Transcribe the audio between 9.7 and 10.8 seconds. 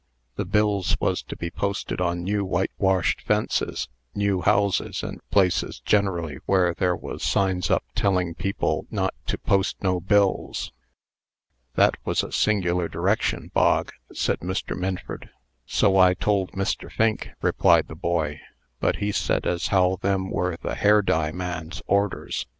no bills.'"